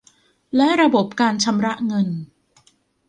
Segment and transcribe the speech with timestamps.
[0.55, 2.09] และระบบการชำระเงิน